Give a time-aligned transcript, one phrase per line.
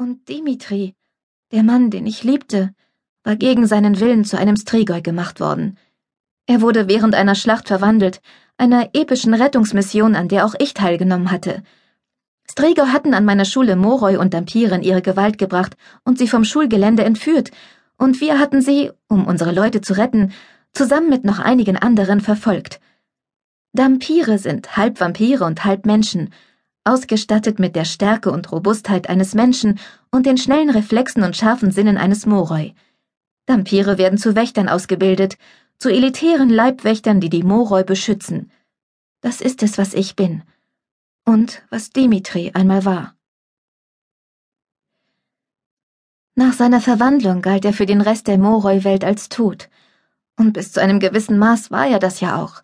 [0.00, 0.94] Und Dimitri,
[1.52, 2.72] der Mann, den ich liebte,
[3.22, 5.76] war gegen seinen Willen zu einem Strigoi gemacht worden.
[6.46, 8.22] Er wurde während einer Schlacht verwandelt,
[8.56, 11.62] einer epischen Rettungsmission, an der auch ich teilgenommen hatte.
[12.50, 17.04] Strigoi hatten an meiner Schule Moroi und Dampiren ihre Gewalt gebracht und sie vom Schulgelände
[17.04, 17.50] entführt,
[17.98, 20.32] und wir hatten sie, um unsere Leute zu retten,
[20.72, 22.80] zusammen mit noch einigen anderen verfolgt.
[23.74, 26.30] Dampire sind halb Vampire und halb Menschen,
[26.84, 29.78] ausgestattet mit der Stärke und Robustheit eines Menschen
[30.10, 32.74] und den schnellen Reflexen und scharfen Sinnen eines Moroi.
[33.46, 35.36] Dampire werden zu Wächtern ausgebildet,
[35.78, 38.50] zu elitären Leibwächtern, die die Moroi beschützen.
[39.20, 40.42] Das ist es, was ich bin.
[41.24, 43.14] Und was Dimitri einmal war.
[46.34, 49.68] Nach seiner Verwandlung galt er für den Rest der Moroi-Welt als tot.
[50.36, 52.62] Und bis zu einem gewissen Maß war er das ja auch.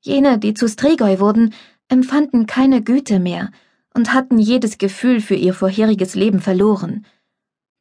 [0.00, 1.54] Jene, die zu Strigoi wurden,
[1.94, 3.50] empfanden keine Güte mehr
[3.94, 7.06] und hatten jedes Gefühl für ihr vorheriges Leben verloren.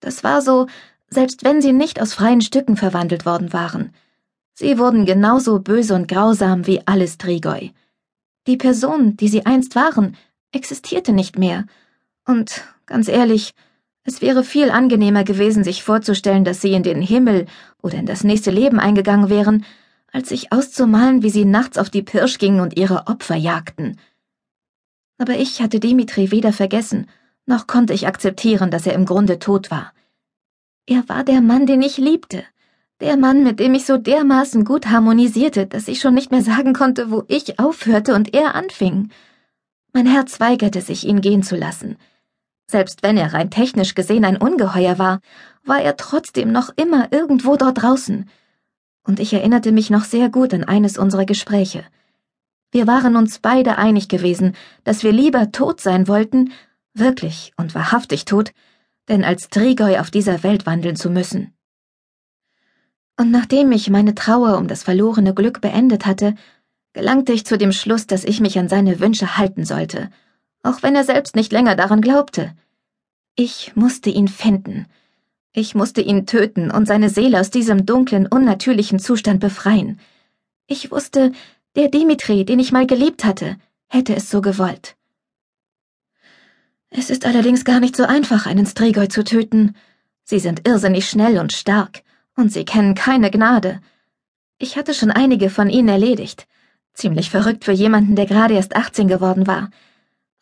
[0.02, 0.68] Das war so,
[1.10, 3.92] selbst wenn sie nicht aus freien Stücken verwandelt worden waren.
[4.54, 7.72] Sie wurden genauso böse und grausam wie alle Strigoi.
[8.46, 10.16] Die Person, die sie einst waren,
[10.52, 11.66] existierte nicht mehr.
[12.28, 13.56] Und, ganz ehrlich,
[14.04, 17.48] es wäre viel angenehmer gewesen, sich vorzustellen, dass sie in den Himmel
[17.82, 19.66] oder in das nächste Leben eingegangen wären,
[20.14, 24.00] als sich auszumalen, wie sie nachts auf die Pirsch gingen und ihre Opfer jagten.
[25.18, 27.08] Aber ich hatte Dimitri weder vergessen,
[27.46, 29.92] noch konnte ich akzeptieren, dass er im Grunde tot war.
[30.86, 32.44] Er war der Mann, den ich liebte,
[33.02, 36.74] der Mann, mit dem ich so dermaßen gut harmonisierte, dass ich schon nicht mehr sagen
[36.74, 39.10] konnte, wo ich aufhörte und er anfing.
[39.94, 41.98] Mein Herz weigerte sich, ihn gehen zu lassen.
[42.68, 45.20] Selbst wenn er rein technisch gesehen ein Ungeheuer war,
[45.66, 48.30] war er trotzdem noch immer irgendwo dort draußen,
[49.06, 51.86] und ich erinnerte mich noch sehr gut an eines unserer Gespräche.
[52.72, 56.52] Wir waren uns beide einig gewesen, dass wir lieber tot sein wollten,
[56.94, 58.52] wirklich und wahrhaftig tot,
[59.10, 61.54] denn als Trigoi auf dieser Welt wandeln zu müssen.
[63.18, 66.34] Und nachdem ich meine Trauer um das verlorene Glück beendet hatte,
[66.94, 70.10] gelangte ich zu dem Schluss, dass ich mich an seine Wünsche halten sollte,
[70.64, 72.56] auch wenn er selbst nicht länger daran glaubte.
[73.36, 74.88] Ich musste ihn finden,
[75.54, 80.00] ich musste ihn töten und seine Seele aus diesem dunklen, unnatürlichen Zustand befreien.
[80.66, 81.32] Ich wusste,
[81.76, 84.96] der Dimitri, den ich mal geliebt hatte, hätte es so gewollt.
[86.90, 89.76] Es ist allerdings gar nicht so einfach, einen Strigoi zu töten.
[90.24, 92.02] Sie sind irrsinnig schnell und stark,
[92.36, 93.80] und sie kennen keine Gnade.
[94.58, 96.48] Ich hatte schon einige von ihnen erledigt.
[96.94, 99.70] Ziemlich verrückt für jemanden, der gerade erst 18 geworden war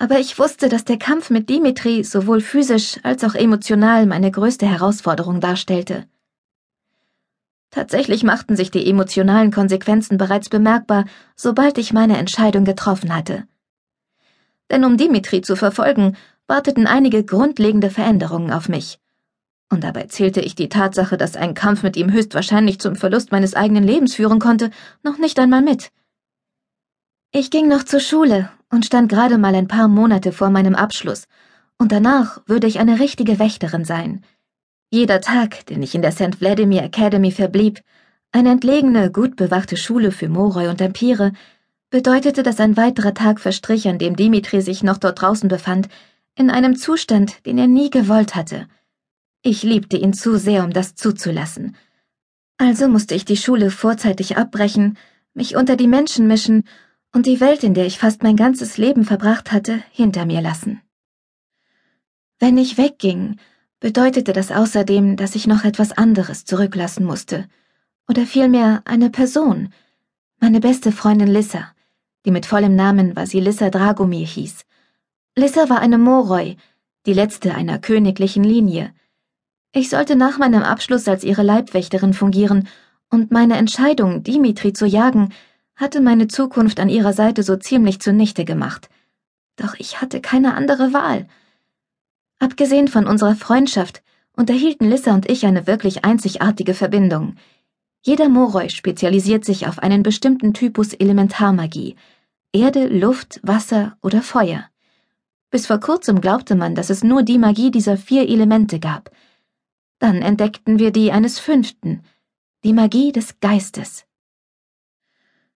[0.01, 4.65] aber ich wusste, dass der Kampf mit Dimitri sowohl physisch als auch emotional meine größte
[4.65, 6.07] Herausforderung darstellte.
[7.69, 13.43] Tatsächlich machten sich die emotionalen Konsequenzen bereits bemerkbar, sobald ich meine Entscheidung getroffen hatte.
[14.71, 18.97] Denn um Dimitri zu verfolgen, warteten einige grundlegende Veränderungen auf mich.
[19.69, 23.53] Und dabei zählte ich die Tatsache, dass ein Kampf mit ihm höchstwahrscheinlich zum Verlust meines
[23.53, 24.71] eigenen Lebens führen konnte,
[25.03, 25.91] noch nicht einmal mit.
[27.31, 31.27] Ich ging noch zur Schule und stand gerade mal ein paar Monate vor meinem Abschluss,
[31.77, 34.23] und danach würde ich eine richtige Wächterin sein.
[34.89, 36.35] Jeder Tag, den ich in der St.
[36.35, 37.81] Vladimir Academy verblieb,
[38.31, 41.33] eine entlegene, gut bewachte Schule für Moroi und Empire,
[41.89, 45.89] bedeutete, dass ein weiterer Tag verstrich, an dem Dimitri sich noch dort draußen befand,
[46.35, 48.67] in einem Zustand, den er nie gewollt hatte.
[49.41, 51.75] Ich liebte ihn zu sehr, um das zuzulassen.
[52.57, 54.97] Also musste ich die Schule vorzeitig abbrechen,
[55.33, 56.63] mich unter die Menschen mischen
[57.13, 60.81] und die Welt, in der ich fast mein ganzes Leben verbracht hatte, hinter mir lassen.
[62.39, 63.37] Wenn ich wegging,
[63.79, 67.47] bedeutete das außerdem, dass ich noch etwas anderes zurücklassen musste,
[68.07, 69.73] oder vielmehr eine Person,
[70.39, 71.71] meine beste Freundin Lissa,
[72.25, 74.65] die mit vollem Namen Vasilissa Dragomir hieß.
[75.35, 76.57] Lissa war eine Moroi,
[77.05, 78.93] die letzte einer königlichen Linie.
[79.71, 82.67] Ich sollte nach meinem Abschluss als ihre Leibwächterin fungieren,
[83.09, 85.33] und meine Entscheidung, Dimitri zu jagen,
[85.75, 88.89] hatte meine Zukunft an ihrer Seite so ziemlich zunichte gemacht.
[89.55, 91.27] Doch ich hatte keine andere Wahl.
[92.39, 94.01] Abgesehen von unserer Freundschaft
[94.35, 97.35] unterhielten Lissa und ich eine wirklich einzigartige Verbindung.
[98.03, 101.95] Jeder Moroi spezialisiert sich auf einen bestimmten Typus Elementarmagie.
[102.51, 104.65] Erde, Luft, Wasser oder Feuer.
[105.51, 109.11] Bis vor kurzem glaubte man, dass es nur die Magie dieser vier Elemente gab.
[109.99, 112.03] Dann entdeckten wir die eines fünften,
[112.63, 114.05] die Magie des Geistes.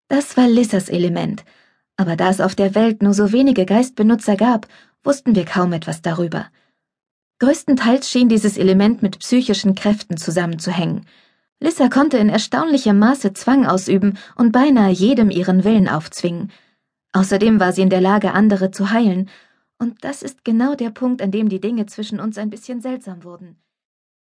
[0.08, 1.44] Das war Lissas Element,
[1.98, 4.68] aber da es auf der Welt nur so wenige Geistbenutzer gab,
[5.04, 6.48] wussten wir kaum etwas darüber.
[7.40, 11.06] Größtenteils schien dieses Element mit psychischen Kräften zusammenzuhängen.
[11.60, 16.52] Lissa konnte in erstaunlichem Maße Zwang ausüben und beinahe jedem ihren Willen aufzwingen.
[17.14, 19.30] Außerdem war sie in der Lage, andere zu heilen,
[19.78, 23.24] Und das ist genau der Punkt, an dem die Dinge zwischen uns ein bisschen seltsam
[23.24, 23.58] wurden.